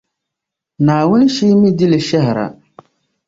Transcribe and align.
Naawuni 0.83 1.29
Shia 1.35 1.55
mi 1.61 1.69
di 1.77 1.85
li 1.91 1.99
shɛhira. 2.07 2.45